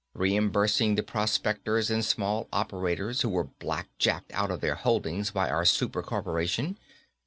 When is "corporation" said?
6.01-6.79